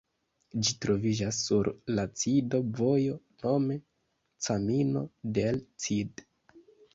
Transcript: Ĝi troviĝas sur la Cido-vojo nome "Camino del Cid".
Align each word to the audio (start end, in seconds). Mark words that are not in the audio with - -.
Ĝi 0.67 0.71
troviĝas 0.85 1.41
sur 1.49 1.67
la 1.99 2.05
Cido-vojo 2.21 3.19
nome 3.45 3.77
"Camino 4.49 5.05
del 5.37 5.61
Cid". 5.87 6.27